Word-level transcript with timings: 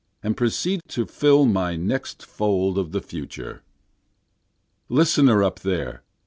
And 0.23 0.35
proceed 0.35 0.81
to 0.87 1.05
fill 1.05 1.45
my 1.45 1.75
next 1.75 2.25
fold 2.25 2.79
of 2.79 2.91
the 2.91 3.01
future. 3.03 3.61
Listener 4.89 5.43
up 5.43 5.59
there! 5.59 6.01